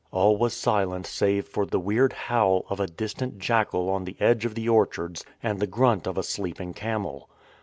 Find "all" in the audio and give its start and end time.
0.11-0.35